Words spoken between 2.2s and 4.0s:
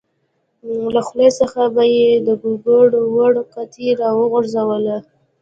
د ګوګړو وړه قطۍ